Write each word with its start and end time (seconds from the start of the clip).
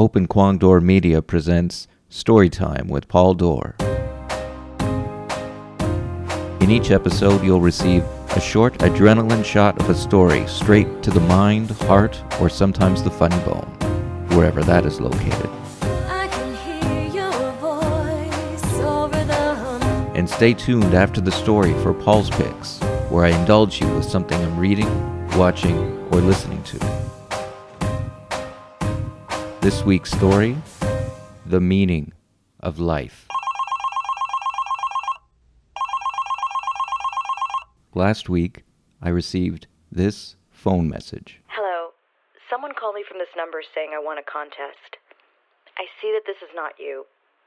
Open 0.00 0.26
Kwong 0.26 0.56
Dore 0.56 0.80
Media 0.80 1.20
presents 1.20 1.86
Storytime 2.10 2.88
with 2.88 3.06
Paul 3.06 3.34
Dore. 3.34 3.76
In 6.62 6.70
each 6.70 6.90
episode, 6.90 7.44
you'll 7.44 7.60
receive 7.60 8.02
a 8.30 8.40
short 8.40 8.78
adrenaline 8.78 9.44
shot 9.44 9.78
of 9.78 9.90
a 9.90 9.94
story 9.94 10.46
straight 10.46 11.02
to 11.02 11.10
the 11.10 11.20
mind, 11.20 11.72
heart, 11.82 12.24
or 12.40 12.48
sometimes 12.48 13.02
the 13.02 13.10
funny 13.10 13.36
bone, 13.44 13.68
wherever 14.30 14.62
that 14.62 14.86
is 14.86 15.02
located. 15.02 15.50
I 16.08 16.28
can 16.28 16.54
hear 16.64 17.20
your 17.20 17.52
voice 17.60 18.74
over 18.80 19.22
the 19.26 19.54
hum. 19.54 19.82
And 20.14 20.26
stay 20.26 20.54
tuned 20.54 20.94
after 20.94 21.20
the 21.20 21.30
story 21.30 21.74
for 21.82 21.92
Paul's 21.92 22.30
Picks, 22.30 22.78
where 23.10 23.26
I 23.26 23.38
indulge 23.38 23.82
you 23.82 23.94
with 23.94 24.06
something 24.06 24.42
I'm 24.42 24.58
reading, 24.58 24.88
watching, 25.36 25.76
or 26.10 26.22
listening 26.22 26.62
to. 26.62 27.19
This 29.70 29.84
week's 29.84 30.10
story 30.10 30.56
The 31.46 31.60
Meaning 31.60 32.12
of 32.58 32.80
Life. 32.80 33.28
Last 37.94 38.28
week, 38.28 38.64
I 39.00 39.10
received 39.10 39.68
this 39.92 40.34
phone 40.50 40.88
message. 40.88 41.40
Hello. 41.46 41.90
Someone 42.50 42.72
called 42.74 42.96
me 42.96 43.04
from 43.08 43.18
this 43.18 43.30
number 43.36 43.62
saying 43.62 43.90
I 43.94 44.02
won 44.02 44.18
a 44.18 44.26
contest. 44.26 44.98
I 45.78 45.86
see 46.02 46.10
that 46.18 46.26
this 46.26 46.42
is 46.42 46.50
not 46.52 46.72
you, 46.76 47.06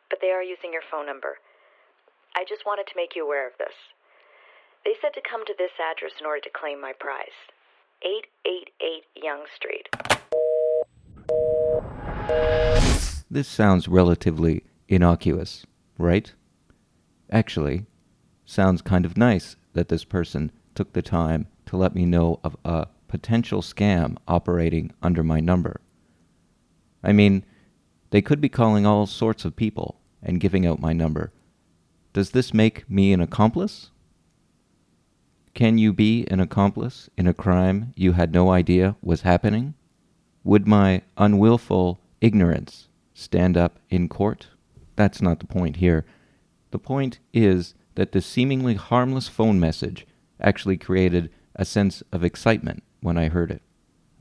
but 0.09 0.19
they 0.21 0.31
are 0.31 0.41
using 0.41 0.71
your 0.71 0.87
phone 0.89 1.05
number. 1.05 1.39
I 2.37 2.45
just 2.47 2.65
wanted 2.65 2.87
to 2.87 2.95
make 2.95 3.17
you 3.17 3.25
aware 3.25 3.45
of 3.45 3.59
this. 3.59 3.75
They 4.85 4.95
said 5.01 5.11
to 5.15 5.29
come 5.29 5.43
to 5.45 5.55
this 5.57 5.75
address 5.75 6.13
in 6.21 6.25
order 6.25 6.39
to 6.39 6.57
claim 6.57 6.79
my 6.79 6.93
prize 6.97 7.35
888 8.01 9.11
Yonge 9.21 9.51
Street. 9.53 10.12
This 13.29 13.47
sounds 13.47 13.87
relatively 13.87 14.63
innocuous, 14.87 15.65
right? 15.97 16.31
Actually, 17.31 17.85
sounds 18.45 18.81
kind 18.81 19.05
of 19.05 19.17
nice 19.17 19.55
that 19.73 19.89
this 19.89 20.03
person 20.03 20.51
took 20.75 20.93
the 20.93 21.01
time 21.01 21.47
to 21.65 21.77
let 21.77 21.95
me 21.95 22.05
know 22.05 22.39
of 22.43 22.55
a 22.63 22.87
potential 23.07 23.61
scam 23.61 24.17
operating 24.27 24.91
under 25.01 25.23
my 25.23 25.39
number. 25.39 25.81
I 27.03 27.11
mean, 27.11 27.43
they 28.11 28.21
could 28.21 28.39
be 28.39 28.49
calling 28.49 28.85
all 28.85 29.07
sorts 29.07 29.45
of 29.45 29.55
people 29.55 29.99
and 30.21 30.39
giving 30.39 30.65
out 30.65 30.79
my 30.79 30.93
number. 30.93 31.33
Does 32.13 32.31
this 32.31 32.53
make 32.53 32.87
me 32.89 33.13
an 33.13 33.21
accomplice? 33.21 33.89
Can 35.55 35.79
you 35.79 35.91
be 35.91 36.27
an 36.29 36.39
accomplice 36.39 37.09
in 37.17 37.27
a 37.27 37.33
crime 37.33 37.93
you 37.95 38.11
had 38.11 38.31
no 38.31 38.51
idea 38.51 38.95
was 39.01 39.21
happening? 39.21 39.73
Would 40.43 40.67
my 40.67 41.01
unwillful 41.17 41.99
ignorance 42.23 42.87
stand 43.13 43.57
up 43.57 43.77
in 43.89 44.07
court? 44.07 44.47
That's 44.95 45.21
not 45.21 45.39
the 45.39 45.45
point 45.45 45.75
here. 45.75 46.05
The 46.71 46.79
point 46.79 47.19
is 47.33 47.75
that 47.95 48.13
the 48.13 48.21
seemingly 48.21 48.75
harmless 48.75 49.27
phone 49.27 49.59
message 49.59 50.07
actually 50.39 50.77
created 50.77 51.29
a 51.55 51.65
sense 51.65 52.01
of 52.11 52.23
excitement 52.23 52.81
when 53.01 53.17
I 53.17 53.27
heard 53.27 53.51
it. 53.51 53.61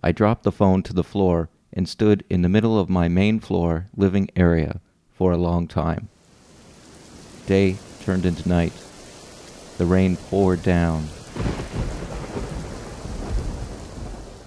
I 0.03 0.11
dropped 0.13 0.43
the 0.43 0.53
phone 0.53 0.83
to 0.83 0.93
the 0.93 1.05
floor 1.05 1.49
and 1.73 1.89
stood 1.89 2.25
in 2.29 2.43
the 2.43 2.49
middle 2.49 2.79
of 2.79 2.91
my 2.91 3.09
main 3.09 3.39
floor 3.39 3.89
living 3.97 4.29
area 4.35 4.81
for 5.13 5.33
a 5.33 5.39
long 5.39 5.69
time. 5.69 6.09
Day 7.47 7.77
turned 8.03 8.27
into 8.27 8.49
night. 8.49 8.73
The 9.79 9.87
rain 9.87 10.17
poured 10.17 10.63
down, 10.63 11.09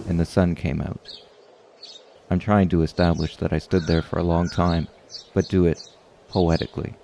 and 0.08 0.20
the 0.20 0.26
sun 0.26 0.56
came 0.56 0.81
out. 0.81 1.22
I'm 2.30 2.40
trying 2.40 2.70
to 2.70 2.81
establish 2.81 3.38
that 3.38 3.54
I 3.54 3.59
stood 3.59 3.86
there 3.86 4.02
for 4.02 4.18
a 4.18 4.23
long 4.23 4.50
time, 4.50 4.88
but 5.34 5.48
do 5.48 5.66
it 5.66 5.80
poetically. 6.28 6.95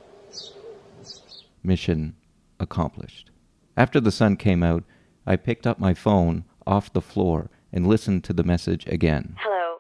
Mission 1.64 2.16
accomplished. 2.60 3.30
After 3.78 4.00
the 4.00 4.12
sun 4.12 4.36
came 4.36 4.64
out, 4.64 4.84
I 5.26 5.36
picked 5.36 5.68
up 5.68 5.80
my 5.80 5.94
phone 5.94 6.46
off 6.66 6.92
the 6.92 7.02
floor 7.02 7.50
and 7.72 7.86
listened 7.86 8.24
to 8.26 8.34
the 8.34 8.44
message 8.44 8.88
again. 8.88 9.38
Hello. 9.40 9.78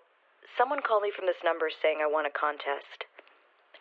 Someone 0.57 0.79
called 0.85 1.01
me 1.01 1.11
from 1.15 1.25
this 1.25 1.41
number 1.43 1.69
saying 1.81 1.97
I 2.01 2.11
won 2.11 2.25
a 2.25 2.29
contest. 2.29 3.09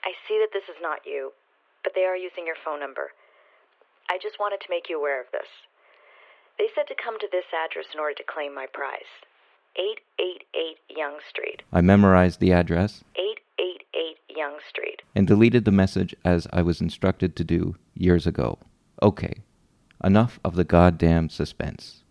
I 0.03 0.17
see 0.27 0.41
that 0.41 0.57
this 0.57 0.65
is 0.65 0.81
not 0.81 1.05
you, 1.05 1.33
but 1.85 1.93
they 1.95 2.09
are 2.09 2.17
using 2.17 2.47
your 2.47 2.57
phone 2.65 2.81
number. 2.81 3.13
I 4.09 4.17
just 4.17 4.41
wanted 4.41 4.61
to 4.65 4.73
make 4.73 4.89
you 4.89 4.99
aware 4.99 5.21
of 5.21 5.29
this. 5.31 5.49
They 6.57 6.73
said 6.75 6.89
to 6.89 6.97
come 6.97 7.21
to 7.21 7.29
this 7.31 7.53
address 7.53 7.93
in 7.93 8.01
order 8.01 8.17
to 8.17 8.33
claim 8.33 8.55
my 8.55 8.67
prize 8.73 9.13
888 9.77 10.97
Yonge 10.97 11.23
Street. 11.29 11.63
I 11.73 11.81
memorized 11.81 12.41
the 12.41 12.53
address 12.53 13.03
888 13.17 14.37
Yonge 14.37 14.63
Street. 14.69 15.03
and 15.15 15.27
deleted 15.27 15.65
the 15.65 15.71
message 15.71 16.15
as 16.25 16.47
I 16.53 16.63
was 16.63 16.81
instructed 16.81 17.37
to 17.37 17.45
do 17.45 17.77
years 17.95 18.27
ago. 18.27 18.59
Okay, 19.03 19.35
enough 20.05 20.39
of 20.45 20.57
the 20.57 20.65
goddamn 20.65 21.29
suspense. 21.29 22.03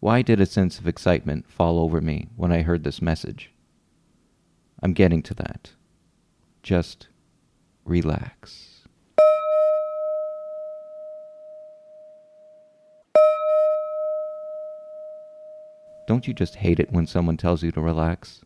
Why 0.00 0.20
did 0.22 0.40
a 0.40 0.46
sense 0.46 0.78
of 0.78 0.86
excitement 0.86 1.50
fall 1.50 1.78
over 1.78 2.00
me 2.00 2.28
when 2.36 2.52
I 2.52 2.62
heard 2.62 2.84
this 2.84 3.00
message? 3.00 3.50
I'm 4.82 4.92
getting 4.92 5.22
to 5.22 5.34
that. 5.34 5.70
Just 6.62 7.08
relax. 7.86 8.73
Don't 16.14 16.28
you 16.28 16.32
just 16.32 16.54
hate 16.54 16.78
it 16.78 16.92
when 16.92 17.08
someone 17.08 17.36
tells 17.36 17.64
you 17.64 17.72
to 17.72 17.80
relax? 17.80 18.42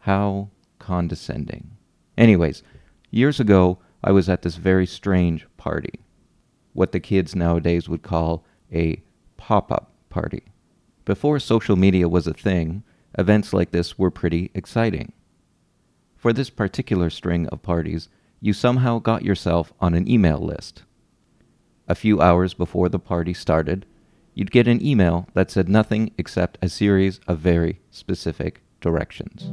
How 0.00 0.50
condescending. 0.78 1.78
Anyways, 2.18 2.62
years 3.10 3.40
ago, 3.40 3.78
I 4.04 4.12
was 4.12 4.28
at 4.28 4.42
this 4.42 4.56
very 4.56 4.84
strange 4.84 5.46
party. 5.56 6.00
What 6.74 6.92
the 6.92 7.00
kids 7.00 7.34
nowadays 7.34 7.88
would 7.88 8.02
call 8.02 8.44
a 8.70 9.02
pop 9.38 9.72
up 9.72 9.94
party. 10.10 10.42
Before 11.06 11.38
social 11.38 11.74
media 11.74 12.06
was 12.06 12.26
a 12.26 12.34
thing, 12.34 12.82
events 13.18 13.54
like 13.54 13.70
this 13.70 13.98
were 13.98 14.10
pretty 14.10 14.50
exciting. 14.52 15.14
For 16.18 16.34
this 16.34 16.50
particular 16.50 17.08
string 17.08 17.46
of 17.46 17.62
parties, 17.62 18.10
you 18.42 18.52
somehow 18.52 18.98
got 18.98 19.24
yourself 19.24 19.72
on 19.80 19.94
an 19.94 20.06
email 20.06 20.38
list. 20.38 20.82
A 21.88 21.94
few 21.94 22.20
hours 22.20 22.52
before 22.52 22.90
the 22.90 22.98
party 22.98 23.32
started, 23.32 23.86
you'd 24.40 24.50
get 24.50 24.66
an 24.66 24.82
email 24.82 25.28
that 25.34 25.50
said 25.50 25.68
nothing 25.68 26.10
except 26.16 26.56
a 26.62 26.68
series 26.70 27.20
of 27.28 27.38
very 27.38 27.78
specific 27.90 28.62
directions. 28.80 29.52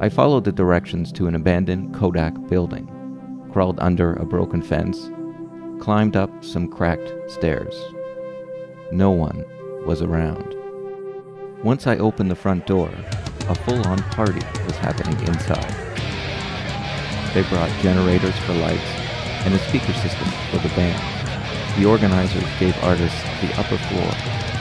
I 0.00 0.08
followed 0.08 0.42
the 0.42 0.50
directions 0.50 1.12
to 1.12 1.28
an 1.28 1.36
abandoned 1.36 1.94
Kodak 1.94 2.34
building, 2.48 2.88
crawled 3.52 3.78
under 3.78 4.14
a 4.14 4.26
broken 4.26 4.60
fence, 4.60 5.08
climbed 5.80 6.16
up 6.16 6.44
some 6.44 6.66
cracked 6.68 7.12
stairs. 7.30 7.76
No 8.90 9.12
one 9.12 9.44
was 9.86 10.02
around. 10.02 10.56
Once 11.62 11.86
I 11.86 11.96
opened 11.98 12.32
the 12.32 12.34
front 12.34 12.66
door, 12.66 12.90
a 13.48 13.54
full 13.54 13.86
on 13.86 13.98
party 14.10 14.44
was 14.66 14.76
happening 14.78 15.16
inside. 15.28 15.76
They 17.34 17.48
brought 17.48 17.70
generators 17.82 18.36
for 18.38 18.54
lights 18.54 18.82
and 19.44 19.54
a 19.54 19.58
speaker 19.60 19.92
system 19.92 20.26
for 20.50 20.58
the 20.58 20.74
band. 20.74 21.17
The 21.78 21.84
organizers 21.84 22.42
gave 22.58 22.76
artists 22.82 23.22
the 23.40 23.54
upper 23.56 23.76
floor 23.76 24.10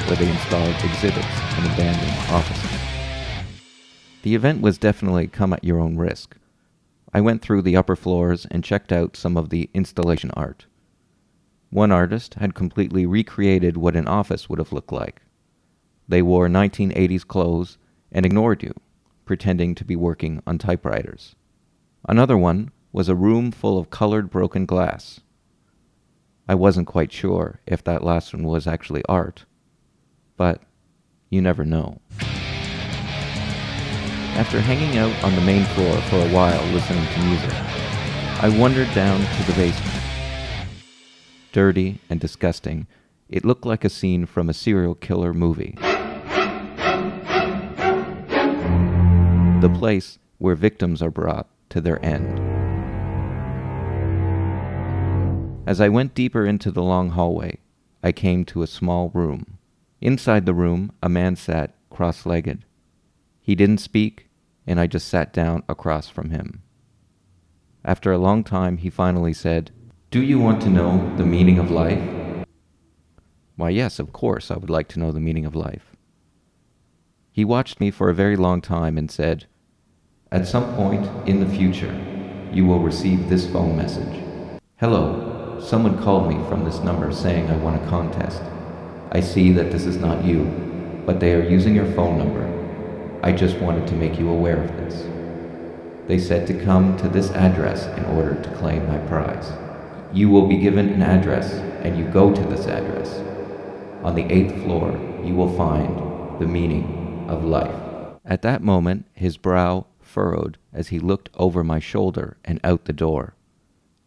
where 0.06 0.18
they 0.18 0.30
installed 0.30 0.76
exhibits 0.84 1.28
and 1.56 1.66
abandoned 1.66 2.12
offices. 2.30 2.80
The 4.22 4.36
event 4.36 4.62
was 4.62 4.78
definitely 4.78 5.26
come 5.26 5.52
at 5.52 5.64
your 5.64 5.80
own 5.80 5.98
risk. 5.98 6.38
I 7.12 7.22
went 7.22 7.42
through 7.42 7.64
the 7.64 7.76
upper 7.76 7.96
floors 7.96 8.46
and 8.52 8.64
checked 8.64 8.92
out 8.92 9.18
some 9.18 9.36
of 9.36 9.50
the 9.50 9.68
installation 9.74 10.30
art. 10.36 10.68
One 11.72 11.92
artist 11.92 12.36
had 12.36 12.54
completely 12.54 13.08
recreated 13.08 13.78
what 13.78 13.96
an 13.96 14.08
office 14.08 14.48
would 14.48 14.60
have 14.60 14.72
looked 14.72 14.92
like. 14.92 15.24
They 16.08 16.22
wore 16.22 16.48
1980s 16.48 17.26
clothes 17.26 17.80
and 18.12 18.28
ignored 18.28 18.62
you, 18.62 18.76
pretending 19.26 19.74
to 19.74 19.84
be 19.84 19.96
working 19.96 20.44
on 20.46 20.60
typewriters. 20.60 21.36
Another 22.08 22.38
one 22.38 22.70
was 22.92 23.10
a 23.10 23.16
room 23.16 23.52
full 23.52 23.80
of 23.80 23.90
colored 23.90 24.30
broken 24.30 24.68
glass. 24.68 25.22
I 26.50 26.56
wasn't 26.56 26.88
quite 26.88 27.12
sure 27.12 27.60
if 27.68 27.84
that 27.84 28.04
last 28.04 28.34
one 28.34 28.44
was 28.44 28.68
actually 28.68 29.04
art, 29.10 29.44
but 30.38 30.62
you 31.30 31.42
never 31.42 31.66
know. 31.66 32.00
After 34.38 34.62
hanging 34.62 34.98
out 34.98 35.12
on 35.26 35.36
the 35.36 35.42
main 35.42 35.66
floor 35.66 35.98
for 36.04 36.16
a 36.16 36.30
while 36.30 36.64
listening 36.68 37.06
to 37.06 37.26
music, 37.26 37.54
I 38.40 38.56
wandered 38.58 38.94
down 38.94 39.20
to 39.20 39.44
the 39.44 39.54
basement. 39.54 40.04
Dirty 41.52 42.00
and 42.10 42.20
disgusting, 42.20 42.88
it 43.28 43.44
looked 43.44 43.66
like 43.66 43.84
a 43.84 43.90
scene 43.90 44.26
from 44.26 44.48
a 44.48 44.54
serial 44.54 44.96
killer 44.96 45.34
movie. 45.34 45.76
The 49.60 49.76
place 49.78 50.18
where 50.38 50.56
victims 50.56 51.02
are 51.02 51.12
brought 51.12 51.48
to 51.70 51.82
their 51.82 52.04
end. 52.06 52.57
As 55.68 55.82
I 55.82 55.90
went 55.90 56.16
deeper 56.16 56.46
into 56.46 56.72
the 56.72 56.82
long 56.82 57.10
hallway, 57.10 57.58
I 58.02 58.14
came 58.14 58.46
to 58.46 58.64
a 58.64 58.68
small 58.68 59.10
room. 59.10 59.58
Inside 60.00 60.46
the 60.46 60.54
room, 60.54 60.94
a 61.04 61.10
man 61.10 61.36
sat 61.36 61.76
cross 61.90 62.26
legged. 62.26 62.64
He 63.42 63.54
didn't 63.54 63.80
speak 63.80 64.30
and 64.66 64.80
I 64.80 64.88
just 64.88 65.10
sat 65.10 65.34
down 65.34 65.64
across 65.68 66.08
from 66.08 66.30
him. 66.30 66.62
After 67.84 68.14
a 68.14 68.18
long 68.18 68.46
time, 68.46 68.78
he 68.78 68.90
finally 68.90 69.34
said, 69.34 69.72
Do 70.10 70.22
you 70.22 70.40
want 70.40 70.62
to 70.62 70.70
know 70.70 71.14
the 71.18 71.26
meaning 71.26 71.60
of 71.60 71.70
life? 71.70 72.02
Why, 73.58 73.70
yes, 73.70 74.00
of 74.00 74.14
course, 74.14 74.50
I 74.50 74.56
would 74.56 74.70
like 74.70 74.88
to 74.90 75.00
know 75.00 75.12
the 75.12 75.20
meaning 75.20 75.46
of 75.46 75.54
life. 75.54 75.98
He 77.30 77.44
watched 77.44 77.82
me 77.82 77.92
for 77.92 78.10
a 78.10 78.16
very 78.16 78.38
long 78.38 78.62
time 78.62 78.98
and 78.98 79.12
said, 79.12 79.48
At 80.32 80.48
some 80.48 80.74
point 80.76 81.06
in 81.28 81.42
the 81.42 81.58
future, 81.58 81.94
you 82.54 82.66
will 82.66 82.80
receive 82.80 83.28
this 83.28 83.52
phone 83.52 83.76
message. 83.76 84.24
Hello, 84.78 85.37
someone 85.62 86.02
called 86.04 86.30
me 86.30 86.36
from 86.48 86.64
this 86.64 86.80
number 86.80 87.12
saying 87.12 87.50
I 87.50 87.58
won 87.58 87.76
a 87.76 87.90
contest. 87.90 88.42
I 89.12 89.20
see 89.22 89.52
that 89.54 89.72
this 89.72 89.86
is 89.86 89.98
not 89.98 90.24
you, 90.24 90.46
but 91.06 91.20
they 91.20 91.34
are 91.34 91.48
using 91.48 91.76
your 91.76 91.92
phone 91.94 92.18
number. 92.18 92.46
I 93.24 93.32
just 93.32 93.58
wanted 93.58 93.88
to 93.88 93.96
make 93.96 94.20
you 94.20 94.30
aware 94.30 94.64
of 94.64 94.78
this. 94.78 95.06
They 96.08 96.20
said 96.20 96.48
to 96.48 96.64
come 96.64 96.98
to 96.98 97.10
this 97.10 97.32
address 97.32 97.86
in 97.98 98.06
order 98.06 98.42
to 98.42 98.56
claim 98.56 98.88
my 98.88 98.98
prize. 99.00 99.52
You 100.14 100.30
will 100.30 100.48
be 100.48 100.58
given 100.58 100.90
an 100.90 101.02
address, 101.02 101.54
and 101.84 101.98
you 101.98 102.06
go 102.06 102.34
to 102.34 102.42
this 102.44 102.68
address. 102.68 103.14
On 104.04 104.16
the 104.16 104.32
eighth 104.32 104.64
floor, 104.64 104.92
you 105.24 105.36
will 105.36 105.56
find 105.58 106.40
the 106.40 106.48
meaning 106.48 107.26
of 107.28 107.44
life. 107.44 107.76
At 108.24 108.42
that 108.44 108.62
moment, 108.62 109.06
his 109.14 109.38
brow 109.38 109.88
furrowed 110.00 110.58
as 110.72 110.90
he 110.90 111.00
looked 111.00 111.30
over 111.36 111.64
my 111.64 111.80
shoulder 111.80 112.38
and 112.46 112.60
out 112.64 112.86
the 112.86 112.94
door. 112.94 113.36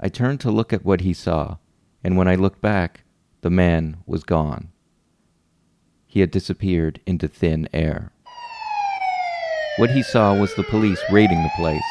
I 0.02 0.08
turned 0.08 0.40
to 0.40 0.50
look 0.50 0.72
at 0.72 0.84
what 0.84 1.02
he 1.02 1.12
saw, 1.12 1.58
and 2.02 2.16
when 2.16 2.26
I 2.26 2.34
looked 2.34 2.62
back, 2.62 3.04
the 3.42 3.50
man 3.50 3.98
was 4.06 4.24
gone. 4.24 4.72
He 6.06 6.20
had 6.20 6.30
disappeared 6.30 7.00
into 7.04 7.28
thin 7.28 7.68
air. 7.74 8.10
What 9.76 9.90
he 9.90 10.02
saw 10.02 10.34
was 10.34 10.54
the 10.54 10.64
police 10.64 11.00
raiding 11.12 11.42
the 11.42 11.50
place. 11.54 11.82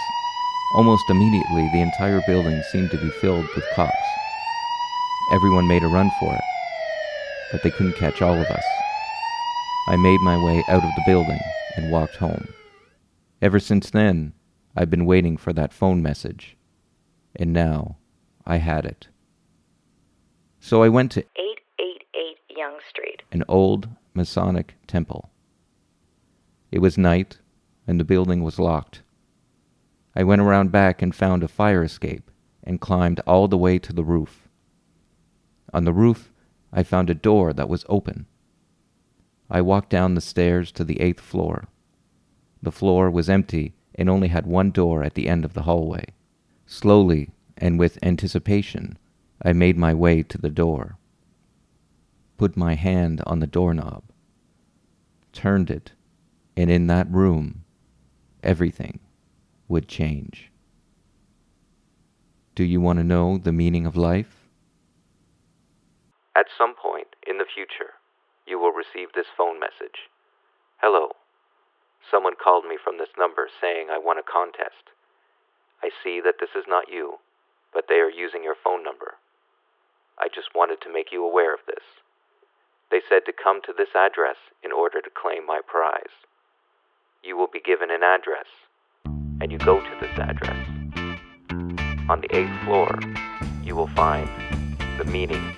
Almost 0.74 1.04
immediately, 1.08 1.70
the 1.72 1.82
entire 1.82 2.22
building 2.26 2.60
seemed 2.72 2.90
to 2.90 2.98
be 2.98 3.12
filled 3.22 3.46
with 3.56 3.64
cops. 3.76 3.96
Everyone 5.32 5.68
made 5.68 5.84
a 5.84 5.88
run 5.88 6.10
for 6.20 6.34
it, 6.34 6.42
but 7.52 7.62
they 7.62 7.70
couldn't 7.70 7.98
catch 7.98 8.24
all 8.24 8.34
of 8.34 8.48
us. 8.48 8.66
I 9.88 9.98
made 9.98 10.20
my 10.22 10.44
way 10.44 10.64
out 10.68 10.84
of 10.84 10.96
the 10.96 11.04
building 11.06 11.40
and 11.78 11.92
walked 11.92 12.16
home. 12.16 12.48
Ever 13.40 13.60
since 13.60 13.92
then, 13.92 14.34
I've 14.76 14.90
been 14.90 15.06
waiting 15.06 15.38
for 15.38 15.54
that 15.54 15.74
phone 15.74 16.02
message, 16.02 16.58
and 17.36 17.54
now 17.54 17.98
I 18.50 18.58
had 18.58 18.84
it. 18.84 19.10
So 20.60 20.82
I 20.82 20.90
went 20.90 21.12
to 21.12 21.20
888 21.20 22.58
Yonge 22.58 22.82
Street. 22.90 23.22
an 23.32 23.44
old 23.48 23.88
Masonic 24.16 24.74
temple. 24.88 25.30
It 26.72 26.80
was 26.80 26.98
night, 26.98 27.38
and 27.86 28.00
the 28.00 28.04
building 28.04 28.44
was 28.44 28.58
locked. 28.58 29.04
I 30.16 30.24
went 30.24 30.42
around 30.42 30.72
back 30.72 31.04
and 31.04 31.14
found 31.14 31.44
a 31.44 31.48
fire 31.48 31.84
escape 31.84 32.32
and 32.64 32.82
climbed 32.82 33.20
all 33.28 33.48
the 33.48 33.58
way 33.58 33.78
to 33.78 33.94
the 33.94 34.04
roof. 34.04 34.50
On 35.72 35.86
the 35.86 35.94
roof, 35.94 36.34
I 36.74 36.82
found 36.82 37.12
a 37.12 37.14
door 37.30 37.54
that 37.54 37.70
was 37.70 37.86
open. 37.88 38.26
I 39.48 39.62
walked 39.62 39.92
down 39.92 40.16
the 40.16 40.22
stairs 40.22 40.72
to 40.72 40.84
the 40.84 41.00
eighth 41.02 41.22
floor. 41.22 41.68
The 42.64 42.72
floor 42.72 43.12
was 43.12 43.30
empty 43.30 43.76
and 43.94 44.10
only 44.10 44.30
had 44.30 44.48
one 44.48 44.72
door 44.72 45.04
at 45.04 45.14
the 45.14 45.28
end 45.28 45.46
of 45.46 45.54
the 45.54 45.64
hallway. 45.64 46.06
Slowly 46.66 47.30
and 47.60 47.78
with 47.78 48.04
anticipation, 48.04 48.98
I 49.44 49.54
made 49.54 49.78
my 49.78 49.94
way 49.94 50.24
to 50.24 50.38
the 50.40 50.50
door 50.50 50.98
put 52.40 52.56
my 52.56 52.74
hand 52.74 53.22
on 53.28 53.40
the 53.40 53.48
doorknob, 53.48 54.02
turned 55.34 55.70
it, 55.70 55.92
and 56.56 56.72
in 56.72 56.88
that 56.88 57.12
room, 57.12 57.66
everything 58.42 58.98
would 59.68 59.90
change. 59.90 60.50
Do 62.56 62.64
you 62.64 62.80
want 62.80 62.98
to 62.98 63.04
know 63.04 63.38
the 63.38 63.52
meaning 63.52 63.86
of 63.86 63.98
life? 63.98 64.48
At 66.34 66.46
some 66.58 66.74
point 66.74 67.08
in 67.28 67.40
the 67.40 67.52
future, 67.54 68.00
you 68.48 68.58
will 68.58 68.72
receive 68.72 69.10
this 69.14 69.28
phone 69.38 69.60
message. 69.60 70.08
Hello. 70.78 71.10
Someone 72.10 72.40
called 72.42 72.64
me 72.64 72.78
from 72.82 72.98
this 72.98 73.12
number 73.18 73.50
saying 73.60 73.88
I 73.92 74.00
won 74.00 74.18
a 74.18 74.24
contest. 74.24 74.96
I 75.84 75.90
see 76.02 76.22
that 76.24 76.36
this 76.40 76.56
is 76.56 76.64
not 76.70 76.88
you, 76.90 77.20
but 77.74 77.86
they 77.88 77.96
are 77.96 78.10
using 78.10 78.44
your 78.44 78.56
phone 78.56 78.84
number. 78.84 79.16
I 80.18 80.28
just 80.28 80.56
wanted 80.56 80.82
to 80.82 80.94
make 80.94 81.12
you 81.12 81.26
aware 81.26 81.54
of 81.54 81.62
this. 81.66 81.84
They 82.92 83.02
said 83.08 83.26
to 83.26 83.34
come 83.34 83.62
to 83.64 83.74
this 83.78 83.96
address 83.96 84.38
in 84.64 84.72
order 84.72 85.02
to 85.02 85.10
claim 85.10 85.46
my 85.46 85.62
prize. 85.66 86.26
You 87.24 87.38
will 87.38 87.48
be 87.52 87.60
given 87.60 87.92
an 87.92 88.04
address, 88.04 88.48
and 89.06 89.52
you 89.52 89.58
go 89.60 89.80
to 89.80 89.98
this 90.02 90.18
address. 90.18 90.58
On 92.10 92.22
the 92.22 92.36
eighth 92.36 92.64
floor, 92.66 93.00
you 93.64 93.76
will 93.76 93.88
find 93.90 94.28
the 94.98 95.06
meaning 95.06 95.56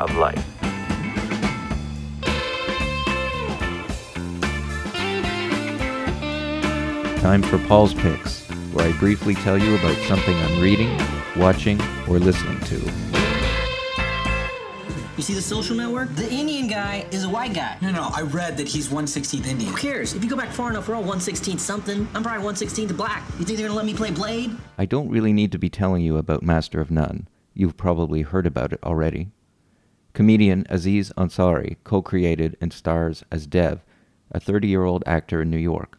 of 0.00 0.14
life. 0.16 0.44
Time 7.20 7.42
for 7.42 7.58
Paul's 7.68 7.94
Picks, 7.94 8.42
where 8.72 8.88
I 8.88 8.92
briefly 8.98 9.36
tell 9.36 9.56
you 9.56 9.76
about 9.76 9.96
something 10.08 10.34
I'm 10.34 10.60
reading, 10.60 10.90
watching, 11.36 11.80
or 12.08 12.18
listening 12.18 12.60
to. 12.60 13.22
You 15.16 15.22
see 15.22 15.34
the 15.34 15.42
social 15.42 15.76
network? 15.76 16.14
The 16.16 16.28
Indian 16.30 16.66
guy 16.66 17.06
is 17.10 17.24
a 17.24 17.28
white 17.28 17.52
guy. 17.52 17.76
No, 17.82 17.90
no, 17.90 18.10
I 18.14 18.22
read 18.22 18.56
that 18.56 18.66
he's 18.66 18.88
116th 18.88 19.46
Indian. 19.46 19.70
Who 19.70 19.76
cares? 19.76 20.14
If 20.14 20.24
you 20.24 20.30
go 20.30 20.36
back 20.36 20.48
far 20.48 20.70
enough, 20.70 20.88
we're 20.88 20.94
all 20.94 21.02
116 21.02 21.58
something. 21.58 22.08
I'm 22.14 22.22
probably 22.22 22.38
116 22.38 22.88
to 22.88 22.94
black. 22.94 23.22
You 23.38 23.44
think 23.44 23.58
they're 23.58 23.68
gonna 23.68 23.76
let 23.76 23.86
me 23.86 23.94
play 23.94 24.10
Blade? 24.10 24.56
I 24.78 24.86
don't 24.86 25.10
really 25.10 25.32
need 25.32 25.52
to 25.52 25.58
be 25.58 25.68
telling 25.68 26.02
you 26.02 26.16
about 26.16 26.42
Master 26.42 26.80
of 26.80 26.90
None. 26.90 27.28
You've 27.54 27.76
probably 27.76 28.22
heard 28.22 28.46
about 28.46 28.72
it 28.72 28.80
already. 28.82 29.30
Comedian 30.14 30.66
Aziz 30.68 31.12
Ansari 31.16 31.76
co 31.84 32.02
created 32.02 32.56
and 32.60 32.72
stars 32.72 33.22
as 33.30 33.46
Dev, 33.46 33.84
a 34.30 34.40
30 34.40 34.66
year 34.66 34.84
old 34.84 35.04
actor 35.06 35.42
in 35.42 35.50
New 35.50 35.58
York, 35.58 35.98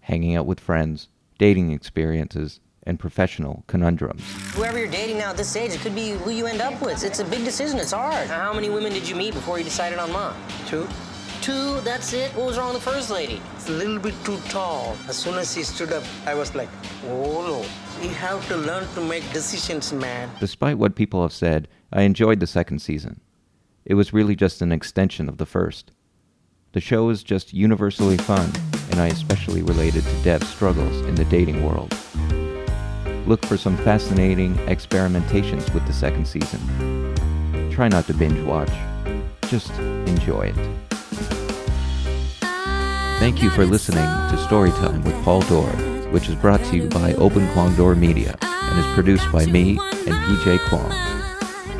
hanging 0.00 0.36
out 0.36 0.46
with 0.46 0.60
friends, 0.60 1.08
dating 1.38 1.72
experiences, 1.72 2.60
and 2.84 2.98
professional 2.98 3.64
conundrums. 3.66 4.22
Whoever 4.54 4.78
you're 4.78 4.88
dating 4.88 5.18
now 5.18 5.30
at 5.30 5.36
this 5.36 5.54
age, 5.56 5.72
it 5.72 5.80
could 5.80 5.94
be 5.94 6.10
who 6.10 6.30
you 6.30 6.46
end 6.46 6.60
up 6.60 6.80
with. 6.82 7.04
It's 7.04 7.20
a 7.20 7.24
big 7.24 7.44
decision. 7.44 7.78
It's 7.78 7.92
hard. 7.92 8.26
How 8.28 8.52
many 8.52 8.70
women 8.70 8.92
did 8.92 9.08
you 9.08 9.14
meet 9.14 9.34
before 9.34 9.58
you 9.58 9.64
decided 9.64 9.98
on 9.98 10.12
mom? 10.12 10.34
Two. 10.66 10.88
Two. 11.40 11.80
That's 11.80 12.12
it. 12.12 12.30
What 12.34 12.46
was 12.46 12.58
wrong 12.58 12.72
with 12.72 12.84
the 12.84 12.90
first 12.90 13.10
lady? 13.10 13.40
It's 13.56 13.68
a 13.68 13.72
little 13.72 13.98
bit 13.98 14.14
too 14.24 14.38
tall. 14.48 14.96
As 15.08 15.16
soon 15.16 15.38
as 15.38 15.54
he 15.54 15.62
stood 15.62 15.92
up, 15.92 16.04
I 16.26 16.34
was 16.34 16.54
like, 16.54 16.68
oh 17.06 17.42
no. 17.46 17.64
You 18.02 18.10
have 18.14 18.46
to 18.48 18.56
learn 18.56 18.86
to 18.94 19.00
make 19.00 19.30
decisions, 19.32 19.92
man. 19.92 20.30
Despite 20.40 20.78
what 20.78 20.96
people 20.96 21.22
have 21.22 21.32
said, 21.32 21.68
I 21.92 22.02
enjoyed 22.02 22.40
the 22.40 22.46
second 22.46 22.80
season. 22.80 23.20
It 23.84 23.94
was 23.94 24.12
really 24.12 24.34
just 24.36 24.62
an 24.62 24.72
extension 24.72 25.28
of 25.28 25.38
the 25.38 25.46
first. 25.46 25.92
The 26.72 26.80
show 26.80 27.10
is 27.10 27.22
just 27.22 27.52
universally 27.52 28.16
fun, 28.16 28.50
and 28.90 28.98
I 28.98 29.08
especially 29.08 29.62
related 29.62 30.04
to 30.04 30.22
Dev's 30.22 30.48
struggles 30.48 31.06
in 31.06 31.14
the 31.14 31.26
dating 31.26 31.64
world. 31.64 31.94
Look 33.26 33.44
for 33.46 33.56
some 33.56 33.76
fascinating 33.78 34.54
experimentations 34.66 35.72
with 35.72 35.86
the 35.86 35.92
second 35.92 36.26
season. 36.26 36.60
Try 37.70 37.88
not 37.88 38.06
to 38.06 38.14
binge 38.14 38.40
watch, 38.46 38.72
just 39.48 39.72
enjoy 39.78 40.52
it. 40.54 40.82
Thank 43.18 43.42
you 43.42 43.50
for 43.50 43.64
listening 43.64 44.04
to 44.04 44.36
Storytime 44.48 45.04
with 45.04 45.14
Paul 45.24 45.42
Dore, 45.42 45.70
which 46.10 46.28
is 46.28 46.34
brought 46.34 46.64
to 46.64 46.76
you 46.76 46.88
by 46.88 47.14
Open 47.14 47.46
Kwong 47.52 47.74
Dore 47.76 47.94
Media 47.94 48.36
and 48.42 48.78
is 48.78 48.94
produced 48.94 49.30
by 49.30 49.46
me 49.46 49.78
and 49.78 50.14
PJ 50.26 50.58
Kwong. 50.68 50.90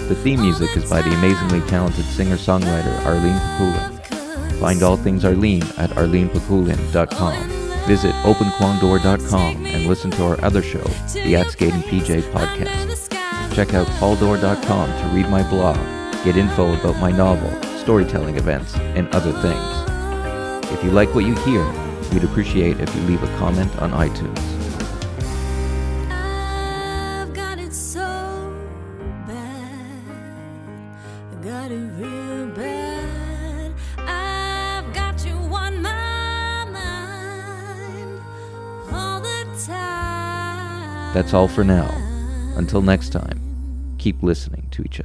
The 0.09 0.15
theme 0.15 0.41
music 0.41 0.77
is 0.77 0.89
by 0.89 1.03
the 1.03 1.13
amazingly 1.15 1.61
talented 1.69 2.05
singer-songwriter 2.05 3.05
Arlene 3.05 3.39
Pakulin. 3.39 4.61
Find 4.61 4.83
all 4.83 4.97
things 4.97 5.25
Arlene 5.25 5.65
at 5.79 5.91
arlenepakulin.com. 5.91 7.72
Visit 7.87 8.15
openkwongdore.com 8.23 9.67
and 9.67 9.87
listen 9.87 10.11
to 10.13 10.25
our 10.25 10.43
other 10.45 10.63
show, 10.63 10.85
the 11.13 11.37
At 11.37 11.51
Skating 11.51 11.83
PJ 11.83 12.23
podcast. 12.33 13.13
Check 13.55 13.75
out 13.75 13.87
pauldore.com 13.99 14.89
to 14.89 15.15
read 15.15 15.29
my 15.29 15.43
blog, 15.51 15.77
get 16.25 16.37
info 16.37 16.75
about 16.75 16.97
my 17.01 17.11
novel, 17.11 17.51
storytelling 17.79 18.37
events, 18.37 18.75
and 18.77 19.09
other 19.15 19.33
things. 19.43 20.71
If 20.73 20.85
you 20.85 20.91
like 20.91 21.13
what 21.15 21.25
you 21.25 21.35
hear, 21.45 21.65
we'd 22.13 22.25
appreciate 22.25 22.81
if 22.81 22.95
you 22.95 23.03
leave 23.03 23.23
a 23.23 23.39
comment 23.39 23.77
on 23.79 23.91
iTunes. 23.91 24.39
I've 31.33 31.43
got 31.45 31.73
it 31.73 32.12
That's 41.13 41.35
all 41.35 41.49
for 41.49 41.63
now. 41.63 41.91
Until 42.57 42.81
next 42.81 43.11
time, 43.11 43.97
keep 43.99 44.23
listening 44.23 44.69
to 44.71 44.83
each 44.83 45.01
other. 45.01 45.02